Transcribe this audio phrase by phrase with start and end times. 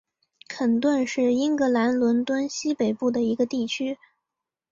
[0.47, 3.99] 肯顿是英格兰伦敦西北部的一个地区。